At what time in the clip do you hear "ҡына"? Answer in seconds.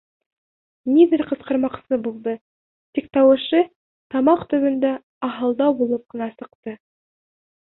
6.17-6.33